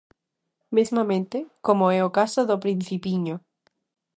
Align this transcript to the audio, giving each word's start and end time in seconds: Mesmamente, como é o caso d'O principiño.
Mesmamente, 0.75 1.37
como 1.65 1.83
é 1.97 1.99
o 2.07 2.13
caso 2.17 2.41
d'O 2.47 2.61
principiño. 2.65 3.35